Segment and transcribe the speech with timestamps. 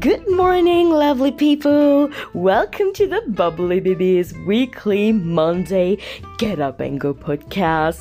[0.00, 2.10] Good morning, lovely people.
[2.34, 5.98] Welcome to the Bubbly Babies weekly Monday
[6.38, 8.00] Get Up and Go podcast,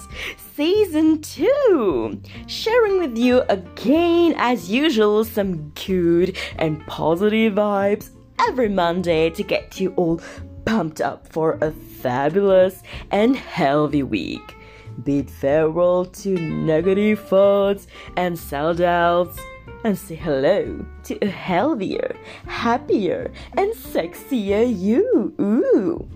[0.56, 2.20] season two.
[2.48, 8.10] Sharing with you again, as usual, some good and positive vibes
[8.40, 10.20] every Monday to get you all
[10.66, 12.82] pumped up for a fabulous
[13.12, 14.56] and healthy week.
[15.04, 17.86] Bid farewell to negative thoughts
[18.18, 19.40] and self doubts
[19.84, 22.16] and say hello to a healthier,
[22.48, 25.34] happier, and sexier you.
[25.40, 26.08] Ooh.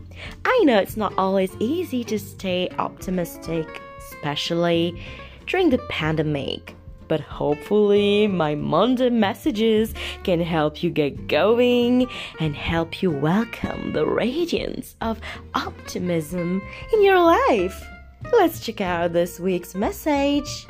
[0.46, 5.02] I know it's not always easy to stay optimistic, especially
[5.48, 6.76] during the pandemic.
[7.08, 12.08] But hopefully, my Monday messages can help you get going
[12.40, 15.20] and help you welcome the radiance of
[15.56, 16.62] optimism
[16.94, 17.84] in your life.
[18.32, 20.68] Let's check out this week's message.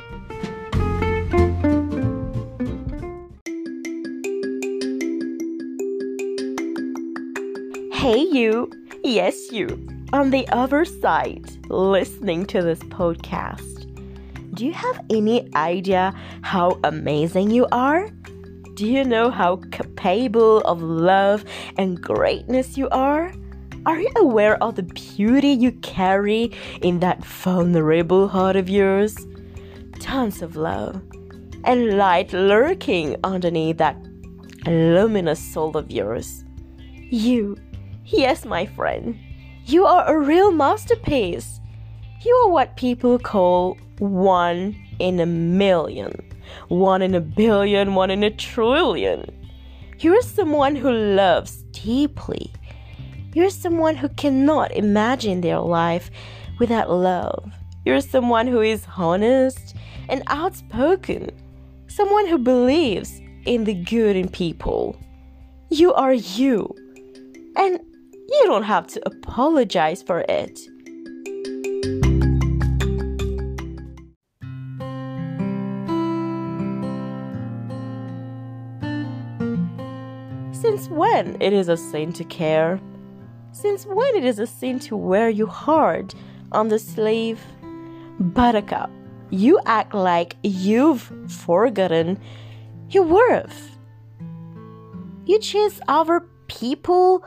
[8.00, 8.72] Hey, you.
[9.04, 9.66] Yes, you.
[10.14, 13.84] On the other side, listening to this podcast.
[14.54, 18.08] Do you have any idea how amazing you are?
[18.72, 19.56] Do you know how
[19.98, 21.44] capable of love
[21.76, 23.34] and greatness you are?
[23.84, 29.14] Are you aware of the beauty you carry in that vulnerable heart of yours?
[29.98, 31.02] Tons of love
[31.64, 33.98] and light lurking underneath that
[34.66, 36.46] luminous soul of yours.
[37.10, 37.58] You
[38.04, 39.18] Yes, my friend,
[39.66, 41.60] you are a real masterpiece.
[42.22, 46.12] You are what people call one in a million,
[46.68, 49.32] one in a billion, one in a trillion.
[49.98, 52.52] You're someone who loves deeply.
[53.32, 56.10] You're someone who cannot imagine their life
[56.58, 57.52] without love.
[57.84, 59.76] You're someone who is honest
[60.08, 61.30] and outspoken,
[61.86, 64.96] someone who believes in the good in people.
[65.70, 66.74] You are you.
[67.56, 67.80] And
[68.30, 70.58] you don't have to apologize for it.
[80.52, 82.80] Since when it is a sin to care?
[83.50, 86.14] Since when it is a sin to wear your heart
[86.52, 87.40] on the sleeve?
[88.20, 88.90] Buttercup,
[89.30, 92.20] you act like you've forgotten
[92.90, 93.78] your worth.
[95.24, 97.24] You chase other people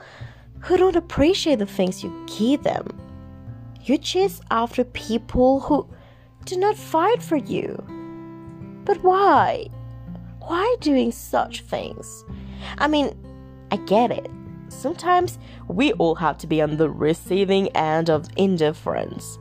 [0.63, 2.87] who don't appreciate the things you give them.
[3.81, 5.87] You chase after people who
[6.45, 7.75] do not fight for you.
[8.85, 9.67] But why?
[10.39, 12.23] Why doing such things?
[12.77, 13.13] I mean,
[13.71, 14.29] I get it.
[14.69, 15.37] Sometimes
[15.67, 19.37] we all have to be on the receiving end of indifference.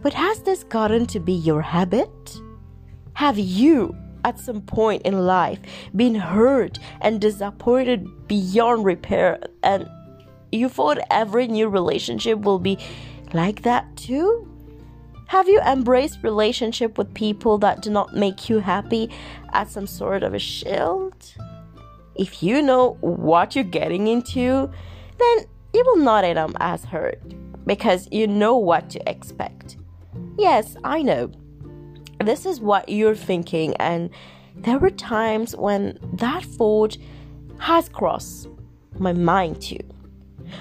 [0.00, 2.38] But has this gotten to be your habit?
[3.14, 5.58] Have you, at some point in life,
[5.96, 9.88] been hurt and disappointed beyond repair and
[10.52, 12.78] you thought every new relationship will be
[13.32, 14.48] like that too?
[15.28, 19.10] Have you embraced relationship with people that do not make you happy
[19.52, 21.34] as some sort of a shield?
[22.14, 24.70] If you know what you're getting into,
[25.18, 25.38] then
[25.74, 27.20] you will not end up as hurt
[27.66, 29.76] because you know what to expect.
[30.38, 31.32] Yes, I know.
[32.24, 34.10] This is what you're thinking, and
[34.54, 36.96] there were times when that thought
[37.58, 38.48] has crossed
[38.98, 39.80] my mind too.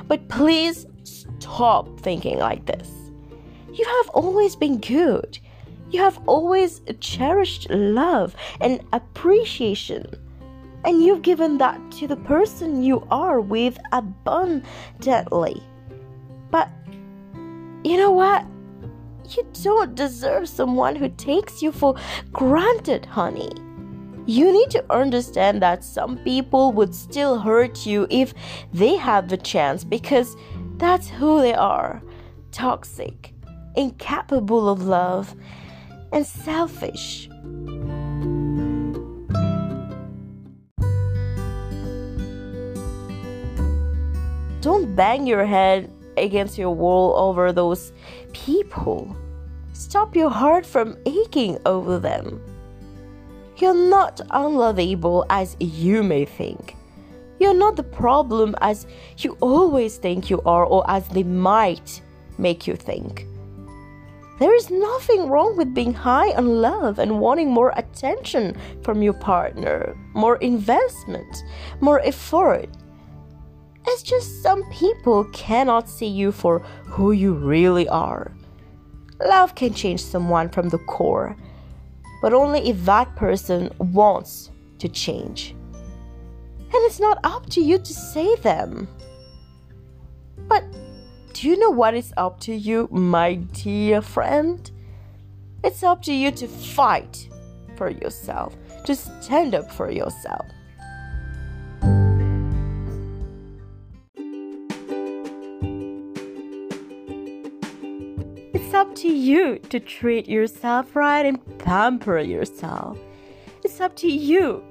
[0.08, 2.90] But please stop thinking like this.
[3.74, 5.38] You have always been good.
[5.92, 10.06] You have always cherished love and appreciation.
[10.84, 15.62] And you've given that to the person you are with abundantly.
[16.52, 16.70] But
[17.84, 18.46] you know what?
[19.30, 21.96] You don't deserve someone who takes you for
[22.32, 23.52] granted, honey
[24.26, 28.34] you need to understand that some people would still hurt you if
[28.74, 30.36] they have the chance because
[30.78, 32.02] that's who they are
[32.52, 33.34] toxic,
[33.76, 35.36] incapable of love,
[36.14, 37.28] and selfish.
[44.62, 47.92] Don't bang your head against your wall over those
[48.32, 49.16] people.
[49.74, 52.42] Stop your heart from aching over them.
[53.58, 56.76] You're not unlovable as you may think.
[57.40, 58.86] You're not the problem as
[59.18, 62.02] you always think you are or as they might
[62.38, 63.26] make you think.
[64.40, 69.14] There is nothing wrong with being high on love and wanting more attention from your
[69.14, 71.44] partner, more investment,
[71.80, 72.68] more effort.
[73.88, 78.34] It's just some people cannot see you for who you really are.
[79.26, 81.38] Love can change someone from the core
[82.26, 84.50] but only if that person wants
[84.80, 85.52] to change.
[85.52, 88.88] And it's not up to you to say them.
[90.48, 90.64] But
[91.34, 94.72] do you know what is up to you, my dear friend?
[95.64, 97.30] It's up to you to fight
[97.76, 98.56] for yourself,
[98.86, 100.48] to stand up for yourself.
[108.56, 112.98] It's up to you to treat yourself right and pamper yourself.
[113.66, 114.64] It's up to you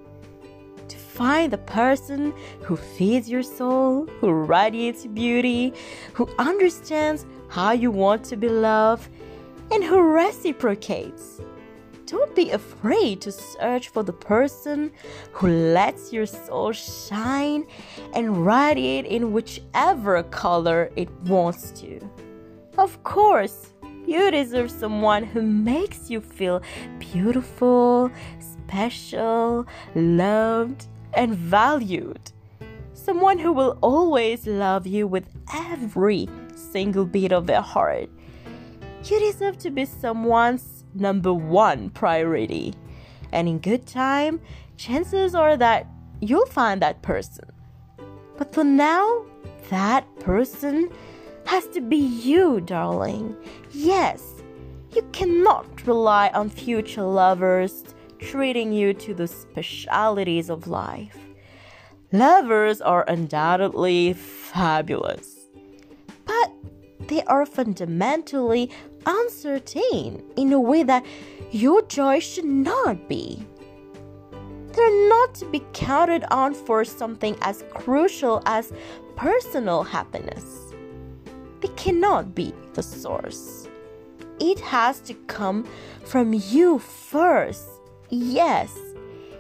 [0.88, 2.32] to find the person
[2.62, 5.75] who feeds your soul, who radiates beauty,
[6.14, 9.10] who understands how you want to be loved,
[9.70, 11.42] and who reciprocates.
[12.06, 14.92] Don't be afraid to search for the person
[15.32, 17.66] who lets your soul shine
[18.14, 22.00] and radiate in whichever color it wants to.
[22.76, 23.73] Of course,
[24.06, 26.62] you deserve someone who makes you feel
[26.98, 32.32] beautiful, special, loved, and valued.
[32.92, 38.08] Someone who will always love you with every single beat of their heart.
[39.04, 42.74] You deserve to be someone's number one priority.
[43.32, 44.40] And in good time,
[44.76, 45.86] chances are that
[46.20, 47.44] you'll find that person.
[48.36, 49.24] But for now,
[49.70, 50.90] that person
[51.46, 53.37] has to be you, darling.
[53.73, 54.43] Yes,
[54.94, 57.85] you cannot rely on future lovers
[58.19, 61.19] treating you to the specialities of life.
[62.12, 65.37] Lovers are undoubtedly fabulous,
[66.25, 66.52] but
[67.08, 68.70] they are fundamentally
[69.05, 71.05] uncertain in a way that
[71.50, 73.44] your joy should not be.
[74.73, 78.73] They're not to be counted on for something as crucial as
[79.17, 80.63] personal happiness
[81.64, 83.69] it cannot be the source.
[84.38, 85.66] It has to come
[86.05, 87.66] from you first.
[88.11, 88.70] Yes,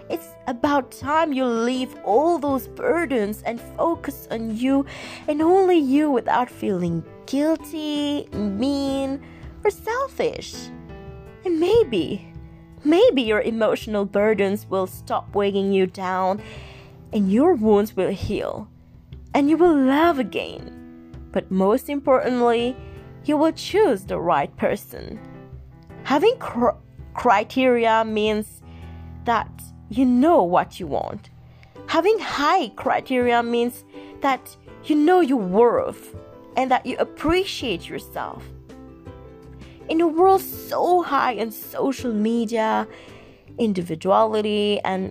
[0.08, 4.86] it's about time you leave all those burdens and focus on you
[5.28, 9.20] and only you without feeling guilty, mean,
[9.62, 10.54] or selfish.
[11.44, 12.32] And maybe,
[12.84, 16.40] maybe your emotional burdens will stop weighing you down
[17.12, 18.68] and your wounds will heal
[19.34, 20.83] and you will love again
[21.34, 22.76] but most importantly,
[23.24, 25.18] you will choose the right person.
[26.04, 26.78] Having cr-
[27.12, 28.62] criteria means
[29.24, 29.50] that
[29.90, 31.30] you know what you want.
[31.88, 33.84] Having high criteria means
[34.20, 36.14] that you know your worth
[36.56, 38.44] and that you appreciate yourself.
[39.88, 42.86] In a world so high in social media,
[43.58, 45.10] individuality, and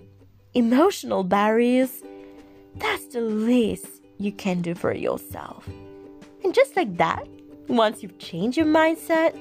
[0.54, 2.02] emotional barriers,
[2.76, 3.86] that's the least
[4.16, 5.68] you can do for yourself.
[6.44, 7.26] And just like that,
[7.68, 9.34] once you've changed your mindset,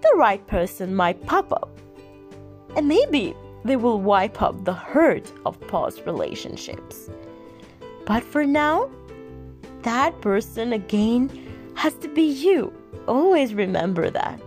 [0.00, 1.76] the right person might pop up.
[2.76, 3.34] And maybe
[3.64, 7.10] they will wipe up the hurt of past relationships.
[8.06, 8.90] But for now,
[9.82, 11.30] that person again
[11.74, 12.72] has to be you.
[13.08, 14.40] Always remember that.